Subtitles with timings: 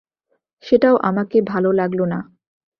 [0.63, 2.19] সেটাও আমাকে ভালো লাগল না।